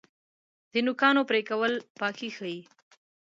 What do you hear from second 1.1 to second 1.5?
پرې